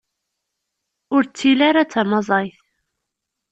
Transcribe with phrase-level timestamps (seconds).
[1.15, 2.59] Ur ttili ara d tamaẓayt.